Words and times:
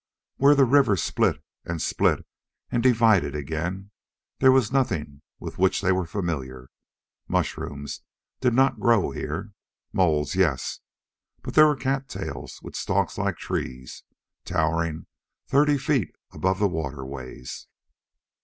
Where 0.37 0.55
the 0.55 0.65
river 0.65 0.97
split 0.97 1.43
and 1.63 1.79
split 1.79 2.25
and 2.71 2.81
divided 2.81 3.35
again, 3.35 3.91
there 4.39 4.51
was 4.51 4.71
nothing 4.71 5.21
with 5.39 5.59
which 5.59 5.79
they 5.81 5.91
were 5.91 6.07
familiar. 6.07 6.71
Mushrooms 7.27 8.01
did 8.39 8.55
not 8.55 8.79
grow 8.79 9.11
here. 9.11 9.53
Moulds, 9.93 10.33
yes. 10.33 10.79
But 11.43 11.53
there 11.53 11.67
were 11.67 11.75
cattails, 11.75 12.59
with 12.63 12.75
stalks 12.75 13.15
like 13.19 13.37
trees, 13.37 14.01
towering 14.43 15.05
thirty 15.45 15.77
feet 15.77 16.15
above 16.31 16.57
the 16.57 16.67
waterways. 16.67 17.67